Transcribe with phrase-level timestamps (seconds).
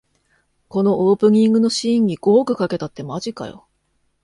[0.67, 3.67] このオープニングのシーンに五億かけたってマジかよ